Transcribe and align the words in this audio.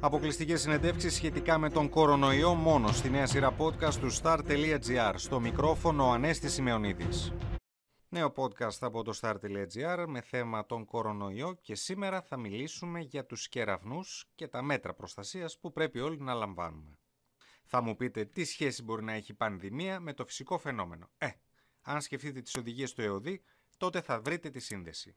Αποκλειστικές 0.00 0.60
συνεντεύξεις 0.60 1.14
σχετικά 1.14 1.58
με 1.58 1.70
τον 1.70 1.88
κορονοϊό 1.88 2.54
μόνο 2.54 2.92
στη 2.92 3.10
νέα 3.10 3.26
σειρά 3.26 3.56
podcast 3.58 3.94
του 3.94 4.12
star.gr. 4.12 5.12
Στο 5.16 5.40
μικρόφωνο 5.40 6.06
ο 6.06 6.10
Ανέστης 6.10 6.52
Σημεωνίδη. 6.52 7.08
Νέο 8.08 8.32
podcast 8.36 8.76
από 8.80 9.02
το 9.02 9.18
star.gr 9.20 10.04
με 10.08 10.20
θέμα 10.20 10.66
τον 10.66 10.84
κορονοϊό 10.84 11.54
και 11.62 11.74
σήμερα 11.74 12.22
θα 12.22 12.36
μιλήσουμε 12.36 13.00
για 13.00 13.26
τους 13.26 13.48
κεραυνούς 13.48 14.30
και 14.34 14.48
τα 14.48 14.62
μέτρα 14.62 14.94
προστασίας 14.94 15.58
που 15.58 15.72
πρέπει 15.72 16.00
όλοι 16.00 16.20
να 16.20 16.34
λαμβάνουμε. 16.34 16.98
Θα 17.64 17.82
μου 17.82 17.96
πείτε 17.96 18.24
τι 18.24 18.44
σχέση 18.44 18.82
μπορεί 18.82 19.04
να 19.04 19.12
έχει 19.12 19.32
η 19.32 19.34
πανδημία 19.34 20.00
με 20.00 20.12
το 20.12 20.24
φυσικό 20.24 20.58
φαινόμενο. 20.58 21.10
Ε, 21.18 21.28
αν 21.82 22.00
σκεφτείτε 22.00 22.40
τις 22.40 22.56
οδηγίες 22.56 22.92
του 22.92 23.02
ΕΟΔΗ, 23.02 23.42
τότε 23.76 24.00
θα 24.00 24.20
βρείτε 24.20 24.50
τη 24.50 24.60
σύνδεση. 24.60 25.16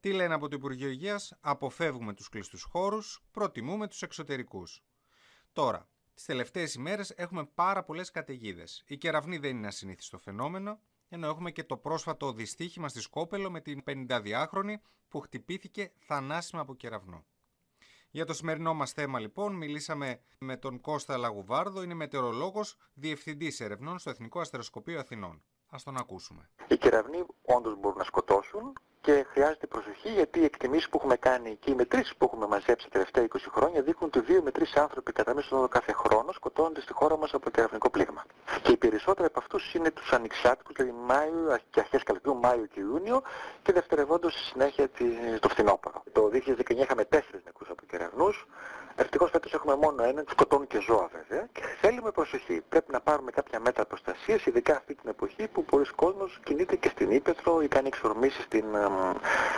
Τι 0.00 0.12
λένε 0.12 0.34
από 0.34 0.48
το 0.48 0.56
Υπουργείο 0.56 0.88
Υγείας, 0.88 1.36
αποφεύγουμε 1.40 2.14
τους 2.14 2.28
κλειστούς 2.28 2.62
χώρους, 2.62 3.22
προτιμούμε 3.30 3.88
τους 3.88 4.02
εξωτερικούς. 4.02 4.82
Τώρα, 5.52 5.88
τις 6.14 6.24
τελευταίες 6.24 6.74
ημέρες 6.74 7.10
έχουμε 7.10 7.44
πάρα 7.54 7.84
πολλές 7.84 8.10
καταιγίδες. 8.10 8.82
Η 8.86 8.96
κεραυνή 8.96 9.38
δεν 9.38 9.56
είναι 9.56 9.66
ασυνήθιστο 9.66 10.18
φαινόμενο, 10.18 10.80
ενώ 11.08 11.26
έχουμε 11.26 11.50
και 11.50 11.64
το 11.64 11.76
πρόσφατο 11.76 12.32
δυστύχημα 12.32 12.88
στη 12.88 13.00
Σκόπελο 13.00 13.50
με 13.50 13.60
την 13.60 13.82
52χρονη 13.86 14.74
που 15.08 15.20
χτυπήθηκε 15.20 15.92
θανάσιμα 15.98 16.60
από 16.60 16.74
κεραυνό. 16.74 17.24
Για 18.10 18.24
το 18.24 18.32
σημερινό 18.32 18.74
μας 18.74 18.92
θέμα 18.92 19.18
λοιπόν 19.18 19.54
μιλήσαμε 19.54 20.20
με 20.38 20.56
τον 20.56 20.80
Κώστα 20.80 21.16
Λαγουβάρδο, 21.16 21.82
είναι 21.82 21.94
μετεωρολόγος, 21.94 22.76
διευθυντής 22.94 23.60
ερευνών 23.60 23.98
στο 23.98 24.10
Εθνικό 24.10 24.40
Αστεροσκοπείο 24.40 24.98
Αθηνών. 24.98 25.42
Ας 25.66 25.82
τον 25.82 25.96
ακούσουμε. 25.96 26.50
Οι 26.68 26.76
κεραυνοί 26.76 27.24
όντως 27.42 27.78
μπορούν 27.78 27.98
να 27.98 28.04
σκοτώσουν 28.04 28.72
και 29.00 29.26
χρειάζεται 29.32 29.66
προσοχή 29.66 30.08
γιατί 30.08 30.40
οι 30.40 30.44
εκτιμήσεις 30.44 30.88
που 30.88 30.96
έχουμε 30.96 31.16
κάνει 31.16 31.56
και 31.60 31.70
οι 31.70 31.74
μετρήσεις 31.74 32.14
που 32.16 32.24
έχουμε 32.24 32.46
μαζέψει 32.46 32.86
τα 32.86 32.90
τελευταία 32.90 33.24
20 33.24 33.36
χρόνια 33.54 33.82
δείχνουν 33.82 34.10
ότι 34.14 34.32
2 34.32 34.40
με 34.42 34.50
3 34.58 34.62
άνθρωποι 34.74 35.12
κατά 35.12 35.34
μέσο 35.34 35.56
όρο 35.56 35.68
κάθε 35.68 35.92
χρόνο 35.92 36.32
σκοτώνονται 36.32 36.80
στη 36.80 36.92
χώρα 36.92 37.16
μας 37.16 37.34
από 37.34 37.50
κεραυνικό 37.50 37.90
πλήγμα. 37.90 38.24
Και 38.62 38.72
οι 38.72 38.76
περισσότεροι 38.76 39.26
από 39.26 39.38
αυτούς 39.38 39.74
είναι 39.74 39.90
τους 39.90 40.12
ανοιξιάτικους, 40.12 40.74
δηλαδή 40.76 40.94
Μάιο 41.06 41.58
και 41.70 41.80
αρχές 41.80 42.02
καλοκαιριού, 42.02 42.40
Μάιο 42.40 42.66
και 42.66 42.80
Ιούνιο 42.80 43.22
και 43.62 43.72
δευτερευόντως 43.72 44.32
στη 44.32 44.42
συνέχεια 44.42 44.90
το 45.40 45.48
φθινόπωρο. 45.48 46.02
Το 46.12 46.30
2019 46.32 46.82
είχαμε 46.82 47.04
4 47.04 47.40
νεκρούς 47.44 47.68
από 47.70 47.82
κεραυνούς, 47.90 48.46
ευτυχώς 48.96 49.30
φέτος 49.30 49.52
έχουμε 49.52 49.74
μόνο 49.76 50.02
έναν, 50.02 50.24
σκοτώνουν 50.30 50.66
και 50.66 50.80
ζώα 50.80 51.10
βέβαια 51.12 51.48
και 51.52 51.62
θέλουμε 51.80 52.10
προσοχή. 52.10 52.62
Πρέπει 52.68 52.92
να 52.92 53.00
πάρουμε 53.00 53.30
κάποια 53.30 53.60
μέτρα 53.60 53.84
προστασίας, 53.84 54.46
ειδικά 54.46 54.76
αυτή 54.76 54.94
την 54.94 55.08
εποχή 55.08 55.48
που 55.48 55.64
πολλοί 55.64 55.86
κόσμος 55.96 56.40
κινείται 56.44 56.76
και 56.76 56.88
στην 56.88 57.10
Ήπεθρο 57.10 57.62
ή 57.62 57.68
κάνει 57.68 57.86
εξορμήσεις 57.86 58.44
στην 58.44 58.64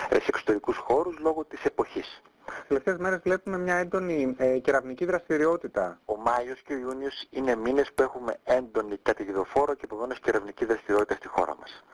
ε, 0.09 0.15
σε 0.15 0.27
εξωτερικούς 0.27 0.77
χώρους 0.77 1.19
λόγω 1.19 1.45
της 1.45 1.65
εποχής. 1.65 2.23
Τις 2.45 2.67
τελευταίες 2.69 2.97
μέρες 2.97 3.21
βλέπουμε 3.23 3.59
μια 3.59 3.77
έντονη 3.77 4.35
ε, 4.39 4.59
κεραυνική 4.59 5.05
δραστηριότητα. 5.05 6.01
Ο 6.05 6.17
Μάιος 6.17 6.61
και 6.63 6.73
ο 6.73 6.79
Ιούνιος 6.79 7.27
είναι 7.31 7.57
μήνες 7.57 7.93
που 7.93 8.03
έχουμε 8.03 8.39
έντονη 8.45 8.97
καταιγιδοφόρο 9.03 9.75
και 9.75 9.85
επομένως 9.85 10.21
κεραυνική 10.21 10.65
δραστηριότητα 10.65 11.15
στη 11.15 11.29
χώρα 11.29 11.57
μας. 11.61 11.85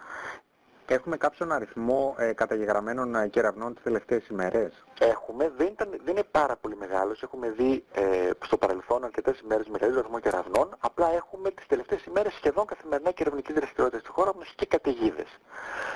Έχουμε 0.90 1.16
κάποιον 1.16 1.52
αριθμό 1.52 2.14
ε, 2.18 2.32
καταγεγραμμένων 2.32 3.14
ε, 3.14 3.28
κεραυνών 3.28 3.74
τις 3.74 3.82
τελευταίες 3.82 4.26
ημέρες; 4.28 4.84
Έχουμε, 4.98 5.52
δεν, 5.56 5.66
ήταν, 5.66 5.88
δεν 5.90 6.16
είναι 6.16 6.22
πάρα 6.30 6.56
πολύ 6.56 6.76
μεγάλος. 6.76 7.22
Έχουμε 7.22 7.50
δει 7.50 7.84
ε, 7.92 8.30
στο 8.44 8.56
παρελθόν 8.56 9.04
αρκετές 9.04 9.40
ημέρες 9.40 9.68
μεγαλύτερο 9.68 10.00
αριθμό 10.00 10.20
κεραυνών. 10.20 10.76
Απλά 10.78 11.12
έχουμε 11.14 11.50
τις 11.50 11.66
τελευταίες 11.66 12.04
ημέρες 12.04 12.32
σχεδόν 12.32 12.66
καθημερινά 12.66 13.10
κεραυνική 13.10 13.52
δραστηριότητα 13.52 13.98
στη 13.98 14.10
χώρα 14.10 14.34
μας 14.34 14.52
και 14.56 14.66
καταιγίδες. 14.66 15.38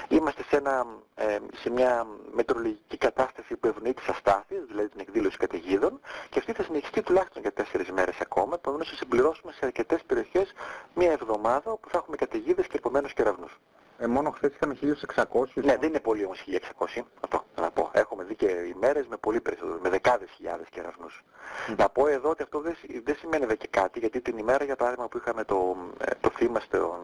Είμαστε 0.09 0.43
σε, 0.43 0.57
ένα, 0.57 0.87
ε, 1.15 1.39
σε 1.55 1.71
μια 1.71 2.07
μετρολογική 2.33 2.97
κατάσταση 2.97 3.57
που 3.57 3.67
ευνοεί 3.67 3.95
τις 3.95 4.09
αστάθειες, 4.09 4.65
δηλαδή 4.67 4.89
την 4.89 5.01
εκδήλωση 5.01 5.37
καταιγίδων 5.37 6.01
και 6.31 6.39
αυτή 6.39 6.53
θα 6.53 6.63
συνεχιστεί 6.63 7.03
τουλάχιστον 7.03 7.43
για 7.43 7.53
τέσσερις 7.53 7.91
μέρες 7.91 8.21
ακόμα. 8.21 8.55
Επομένως 8.55 8.89
θα 8.89 8.97
συμπληρώσουμε 8.97 9.53
σε 9.53 9.65
αρκετές 9.65 10.03
περιοχές 10.07 10.53
μια 10.95 11.13
εβδομάδα 11.13 11.71
όπου 11.71 11.89
θα 11.89 11.99
έχουμε 11.99 12.17
καταιγίδες 12.17 12.67
και 12.67 12.77
επομένως 12.77 13.13
κεραυνούς. 13.13 13.59
Ε, 14.03 14.07
μόνο 14.07 14.31
χθες 14.31 14.53
είχαμε 14.55 14.75
1600. 14.75 15.63
Ναι, 15.63 15.77
δεν 15.77 15.89
είναι 15.89 16.01
πολύ 16.01 16.25
όμως 16.25 16.45
1600. 16.47 17.03
Αυτό 17.21 17.45
να 17.61 17.71
πω. 17.71 17.91
Έχουμε 17.93 18.25
δει 18.25 18.35
και 18.35 18.47
ημέρες 18.47 19.07
με 19.07 19.17
πολύ 19.17 19.41
περισσότερο, 19.41 19.79
με 19.83 19.89
δεκάδες 19.89 20.31
χιλιάδες 20.31 20.67
κεραυνούς. 20.71 21.25
Mm. 21.69 21.75
Να 21.77 21.89
πω 21.89 22.07
εδώ 22.07 22.29
ότι 22.31 22.43
αυτό 22.43 22.61
δεν, 22.61 22.77
δεν 23.05 23.17
σημαίνει 23.17 23.47
δε 23.47 23.55
και 23.55 23.69
κάτι, 23.71 23.99
γιατί 23.99 24.21
την 24.21 24.39
ημέρα 24.39 24.65
για 24.65 24.77
παράδειγμα 24.77 25.09
που 25.09 25.17
είχαμε 25.17 25.45
το, 25.45 25.77
ε, 25.99 26.11
το 26.21 26.31
θύμα 26.37 26.61
στον, 26.61 26.99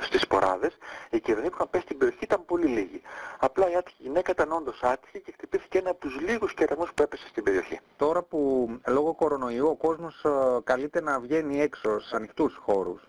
στις 0.00 0.20
σποράδες, 0.20 0.78
οι 1.10 1.20
κεραυνοί 1.20 1.48
που 1.48 1.54
είχαν 1.54 1.70
πέσει 1.70 1.84
στην 1.84 1.98
περιοχή 1.98 2.24
ήταν 2.24 2.44
πολύ 2.44 2.66
λίγοι. 2.66 3.02
Απλά 3.38 3.70
η 3.70 3.74
άτυχη 3.76 4.02
γυναίκα 4.02 4.30
ήταν 4.30 4.52
όντως 4.52 4.82
άτυχη 4.82 5.20
και 5.20 5.32
χτυπήθηκε 5.32 5.78
ένα 5.78 5.90
από 5.90 6.00
τους 6.00 6.20
λίγους 6.20 6.54
κεραυνούς 6.54 6.92
που 6.94 7.02
έπεσε 7.02 7.28
στην 7.28 7.42
περιοχή. 7.42 7.80
Τώρα 7.96 8.22
που 8.22 8.70
λόγω 8.86 9.14
κορονοϊού 9.14 9.68
ο 9.68 9.74
κόσμος 9.76 10.24
ε, 10.24 10.30
καλείται 10.64 11.00
να 11.00 11.20
βγαίνει 11.20 11.60
έξω 11.60 12.00
σε 12.00 12.16
ανοιχτούς 12.16 12.60
χώρους, 12.64 13.02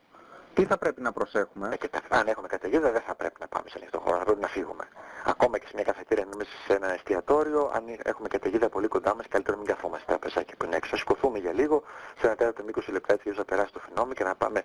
τι 0.53 0.65
θα 0.65 0.77
πρέπει 0.77 1.01
να 1.01 1.11
προσέχουμε; 1.11 1.77
Ε, 1.81 1.87
τα, 1.87 2.01
αν 2.09 2.27
έχουμε 2.27 2.47
καταιγίδα 2.47 2.91
δεν 2.91 3.01
θα 3.01 3.15
πρέπει 3.15 3.35
να 3.39 3.47
πάμε 3.47 3.69
σε 3.69 3.77
ανοιχτό 3.77 3.99
χώρο, 3.99 4.17
θα 4.17 4.23
πρέπει 4.23 4.41
να 4.41 4.47
φύγουμε. 4.47 4.87
Ακόμα 5.25 5.57
και 5.57 5.65
σε 5.67 5.71
μια 5.75 5.83
καφετήρια, 5.83 6.25
μέσα 6.37 6.51
σε 6.67 6.73
ένα 6.73 6.93
εστιατόριο, 6.93 7.71
αν 7.73 7.83
έχουμε 8.03 8.27
καταιγίδα 8.27 8.69
πολύ 8.69 8.87
κοντά 8.87 9.15
μας, 9.15 9.25
καλύτερα 9.29 9.57
μην 9.57 9.65
καθόμαστε 9.65 10.11
τα 10.11 10.19
πεζάκια 10.19 10.55
που 10.57 10.65
είναι 10.65 10.75
έξω. 10.75 10.97
Σηκωθούμε 10.97 11.39
για 11.39 11.53
λίγο, 11.53 11.83
σε 12.19 12.25
ένα 12.25 12.35
τέταρτο 12.35 12.63
20 12.75 12.91
λεπτά 12.91 13.13
έτσι 13.13 13.29
να 13.37 13.45
περάσει 13.45 13.73
το 13.73 13.79
φαινόμενο 13.79 14.13
και 14.13 14.23
να 14.23 14.35
πάμε 14.35 14.63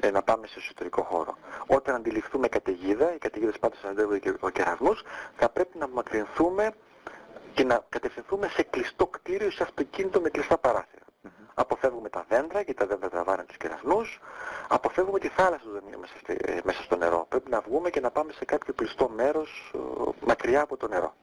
ε, 0.00 0.10
να 0.10 0.22
πάμε 0.22 0.46
σε 0.46 0.58
εσωτερικό 0.58 1.02
χώρο. 1.02 1.36
Όταν 1.66 1.94
αντιληφθούμε 1.94 2.48
καταιγίδα, 2.48 3.14
οι 3.14 3.18
καταιγίδες 3.18 3.58
πάντως 3.58 3.78
συναντεύονται 3.78 4.18
και 4.18 4.34
ο 4.40 4.48
κεραυνούς, 4.48 5.02
θα 5.36 5.48
πρέπει 5.48 5.78
να 5.78 5.84
απομακρυνθούμε 5.84 6.72
και 7.54 7.64
να 7.64 7.84
κατευθυνθούμε 7.88 8.48
σε 8.48 8.62
κλειστό 8.62 9.06
κτίριο, 9.06 9.50
σε 9.50 9.62
αυτοκίνητο 9.62 10.20
με 10.20 10.28
κλειστά 10.28 10.58
παράθυρα. 10.58 11.04
Αποφεύγουμε 11.60 12.08
τα 12.08 12.24
δέντρα 12.28 12.62
και 12.62 12.74
τα 12.74 12.86
δέντρα 12.86 13.08
τραβάνε 13.08 13.44
τους 13.44 13.56
κεραυνούς. 13.56 14.20
Αποφεύγουμε 14.68 15.18
τη 15.18 15.28
θάλασσα 15.28 15.64
που 15.64 15.70
δεν 15.70 15.82
είναι 15.86 15.96
μέσα, 15.96 16.14
μέσα 16.64 16.82
στο 16.82 16.96
νερό. 16.96 17.26
Πρέπει 17.28 17.50
να 17.50 17.60
βγούμε 17.60 17.90
και 17.90 18.00
να 18.00 18.10
πάμε 18.10 18.32
σε 18.32 18.44
κάποιο 18.44 18.74
κλειστό 18.74 19.08
μέρος 19.08 19.74
μακριά 20.20 20.60
από 20.60 20.76
το 20.76 20.88
νερό. 20.88 21.14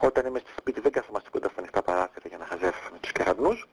Όταν 0.00 0.26
είμαστε 0.26 0.48
στο 0.50 0.60
σπίτι 0.60 0.80
δεν 0.80 0.92
καθόμαστε 0.92 1.28
κοντά 1.30 1.48
στα 1.48 1.58
ανοιχτά 1.58 1.82
παράθυρα 1.82 2.28
για 2.28 2.38
να 2.38 2.44
χαζεύσουμε 2.44 2.98
τους 3.00 3.12
κεραυνούς 3.12 3.68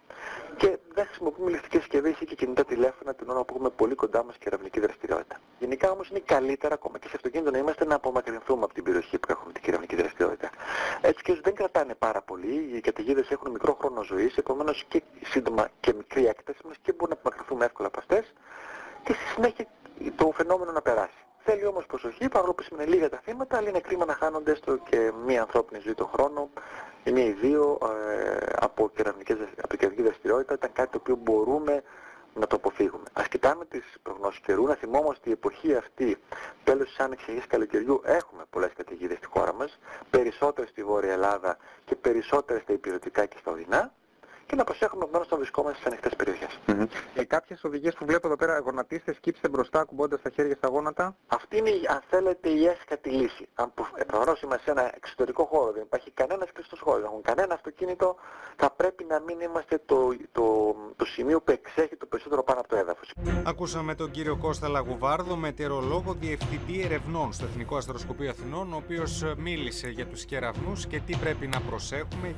και 0.57 0.77
δεν 0.93 1.05
χρησιμοποιούμε 1.05 1.49
ληστικές 1.49 1.81
συσκευές 1.81 2.19
ή 2.19 2.25
και 2.25 2.35
κινητά 2.35 2.65
τηλέφωνα 2.65 3.13
την 3.13 3.29
ώρα 3.29 3.43
που 3.43 3.53
έχουμε 3.53 3.69
πολύ 3.69 3.95
κοντά 3.95 4.23
μας 4.23 4.37
κεραυνική 4.37 4.79
δραστηριότητα. 4.79 5.35
Γενικά 5.59 5.91
όμως 5.91 6.09
είναι 6.09 6.21
καλύτερα 6.25 6.73
ακόμα 6.73 6.97
και 6.97 7.07
σε 7.07 7.13
αυτοκίνητο 7.15 7.51
να 7.51 7.57
είμαστε 7.57 7.85
να 7.85 7.95
απομακρυνθούμε 7.95 8.63
από 8.63 8.73
την 8.73 8.83
περιοχή 8.83 9.17
που 9.19 9.27
έχουμε 9.31 9.51
την 9.51 9.61
κεραυνική 9.61 9.95
δραστηριότητα. 9.95 10.36
Έτσι 11.09 11.23
και 11.23 11.39
δεν 11.43 11.55
κρατάνε 11.55 11.95
πάρα 11.95 12.21
πολύ, 12.21 12.69
οι 12.73 12.79
καταιγίδες 12.81 13.29
έχουν 13.29 13.51
μικρό 13.51 13.77
χρόνο 13.79 14.03
ζωής, 14.03 14.37
επομένως 14.37 14.85
και 14.87 15.01
σύντομα 15.23 15.69
και 15.79 15.93
μικρή 15.93 16.25
έκταση 16.25 16.59
μας 16.67 16.75
και 16.81 16.91
μπορούμε 16.91 17.09
να 17.09 17.19
απομακρυνθούμε 17.19 17.65
εύκολα 17.65 17.87
από 17.87 17.99
αυτές 17.99 18.33
και 19.03 19.13
στη 19.13 19.23
συνέχεια 19.33 19.67
το 20.15 20.31
φαινόμενο 20.35 20.71
να 20.71 20.81
περάσει. 20.81 21.21
Θέλει 21.43 21.65
όμως 21.65 21.85
προσοχή, 21.85 22.29
παρόλο 22.29 22.53
που 22.53 22.63
σημαίνει 22.63 22.89
λίγα 22.89 23.09
τα 23.09 23.19
θύματα, 23.23 23.57
αλλά 23.57 23.69
είναι 23.69 23.79
κρίμα 23.79 24.05
να 24.05 24.13
χάνονται 24.13 24.51
έστω 24.51 24.77
και 24.77 25.11
μία 25.25 25.41
ανθρώπινη 25.41 25.81
ζωή 25.83 25.93
το 25.93 26.05
χρόνο, 26.05 26.49
ή 27.03 27.11
μία 27.11 27.25
ή 27.25 27.31
δύο 27.31 27.77
ε, 27.81 28.45
από, 28.59 28.91
από 29.61 29.75
κεραυνική 29.77 30.01
δραστηριότητα, 30.01 30.53
ήταν 30.53 30.71
κάτι 30.73 30.91
το 30.91 30.97
οποίο 31.01 31.15
μπορούμε 31.15 31.83
να 32.39 32.47
το 32.47 32.55
αποφύγουμε. 32.55 33.03
Ας 33.13 33.27
κοιτάμε 33.27 33.65
τις 33.65 33.83
προγνώσεις 34.03 34.39
καιρού, 34.39 34.63
να 34.67 34.75
θυμόμαστε 34.75 35.19
ότι 35.19 35.29
η 35.29 35.31
εποχή 35.31 35.75
αυτή, 35.75 36.17
τέλος 36.63 36.87
της 36.87 36.99
άνοιξης 36.99 37.27
αρχής 37.27 37.47
καλοκαιριού, 37.47 38.01
έχουμε 38.03 38.43
πολλές 38.49 38.71
καταιγίδες 38.75 39.17
στη 39.17 39.27
χώρα 39.27 39.53
μας, 39.53 39.79
περισσότερες 40.09 40.69
στη 40.69 40.83
Βόρεια 40.83 41.13
Ελλάδα 41.13 41.57
και 41.85 41.95
περισσότερες 41.95 42.61
στα 42.61 42.73
υπηρετικά 42.73 43.25
και 43.25 43.37
στα 43.39 43.51
οδυνά 43.51 43.93
και 44.47 44.55
να 44.55 44.63
προσέχουμε 44.63 45.05
μόνο 45.11 45.23
όταν 45.25 45.37
βρισκόμαστε 45.37 45.79
σε 45.81 45.87
ανοιχτές 45.87 46.15
περιοχές. 46.15 46.59
Mm 46.67 46.71
-hmm. 46.71 46.87
ε, 47.13 47.23
κάποιες 47.23 47.63
οδηγίες 47.63 47.93
που 47.93 48.05
βλέπω 48.05 48.27
εδώ 48.27 48.35
πέρα, 48.35 48.59
γονατίστε, 48.59 49.13
σκύψτε 49.13 49.49
μπροστά, 49.49 49.83
κουμπώντας 49.83 50.21
τα 50.21 50.29
χέρια 50.29 50.55
στα 50.55 50.67
γόνατα. 50.67 51.15
Αυτή 51.27 51.57
είναι, 51.57 51.69
αν 51.69 52.01
θέλετε, 52.09 52.49
η 52.49 52.65
έσχατη 52.65 53.09
λύση. 53.09 53.47
Αν 53.55 53.73
προφανώς 54.07 54.41
είμαστε 54.41 54.63
σε 54.63 54.71
ένα 54.71 54.91
εξωτερικό 54.95 55.43
χώρο, 55.43 55.71
δεν 55.71 55.81
υπάρχει 55.81 56.11
κανένας 56.11 56.51
κλειστός 56.51 56.79
χώρος, 56.79 56.99
δεν 57.01 57.09
έχουν 57.09 57.21
κανένα 57.21 57.53
αυτοκίνητο, 57.53 58.15
θα 58.55 58.69
πρέπει 58.71 59.03
να 59.03 59.19
μην 59.19 59.39
είμαστε 59.39 59.81
το, 59.85 60.15
το, 60.31 60.75
το 60.95 61.05
σημείο 61.05 61.41
που 61.41 61.51
εξέχει 61.51 61.95
το 61.95 62.05
περισσότερο 62.05 62.43
πάνω 62.43 62.59
από 62.59 62.69
το 62.69 62.75
έδαφος. 62.75 63.11
Ακούσαμε 63.45 63.95
τον 63.95 64.11
κύριο 64.11 64.37
Κώστα 64.37 64.67
Λαγουβάρδο, 64.67 65.35
μετεωρολόγο 65.35 66.13
διευθυντή 66.13 66.81
ερευνών 66.81 67.33
στο 67.33 67.45
Εθνικό 67.45 67.77
Αστροσκοπείο 67.77 68.29
Αθηνών, 68.29 68.73
ο 68.73 68.75
οποίος 68.75 69.23
μίλησε 69.37 69.89
για 69.89 70.05
τους 70.05 70.25
κεραυνούς 70.25 70.85
και 70.85 70.99
τι 70.99 71.15
πρέπει 71.15 71.47
να 71.47 71.61
προσέχουμε. 71.61 72.35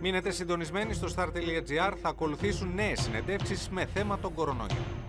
Μείνετε 0.00 0.30
συντονισμένοι 0.30 0.94
στο 0.94 1.08
Star 1.58 1.92
θα 2.02 2.08
ακολουθήσουν 2.08 2.74
νέες 2.74 3.00
συνεντεύξεις 3.00 3.68
με 3.68 3.86
θέμα 3.94 4.18
τον 4.18 4.34
κορονοϊό. 4.34 4.99